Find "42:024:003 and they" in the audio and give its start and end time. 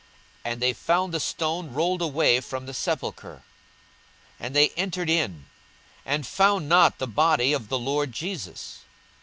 4.39-4.69